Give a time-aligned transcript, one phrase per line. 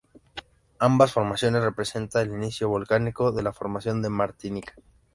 [0.79, 4.73] Ambas formaciones representan el inicio volcánico de la formación de Martinica.